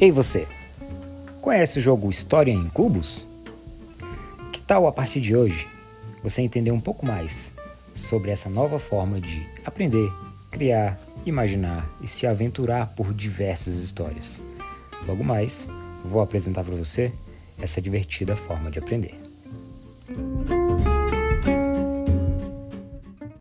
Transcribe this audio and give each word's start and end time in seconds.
Ei 0.00 0.10
você, 0.10 0.48
conhece 1.42 1.78
o 1.78 1.82
jogo 1.82 2.08
História 2.08 2.50
em 2.50 2.70
Cubos? 2.70 3.22
Que 4.50 4.58
tal 4.58 4.86
a 4.86 4.92
partir 4.92 5.20
de 5.20 5.36
hoje 5.36 5.68
você 6.22 6.40
entender 6.40 6.70
um 6.70 6.80
pouco 6.80 7.04
mais 7.04 7.52
sobre 7.94 8.30
essa 8.30 8.48
nova 8.48 8.78
forma 8.78 9.20
de 9.20 9.46
aprender, 9.62 10.10
criar, 10.50 10.98
imaginar 11.26 11.86
e 12.02 12.08
se 12.08 12.26
aventurar 12.26 12.94
por 12.96 13.12
diversas 13.12 13.74
histórias? 13.74 14.40
Logo 15.06 15.22
mais, 15.22 15.68
vou 16.02 16.22
apresentar 16.22 16.64
para 16.64 16.74
você 16.74 17.12
essa 17.60 17.82
divertida 17.82 18.34
forma 18.34 18.70
de 18.70 18.78
aprender. 18.78 19.29